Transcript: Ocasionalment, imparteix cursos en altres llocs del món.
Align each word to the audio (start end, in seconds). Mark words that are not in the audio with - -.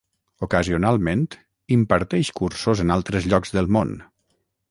Ocasionalment, 0.45 1.19
imparteix 1.75 2.33
cursos 2.41 2.83
en 2.87 2.95
altres 2.97 3.31
llocs 3.35 3.57
del 3.59 3.73
món. 3.77 3.93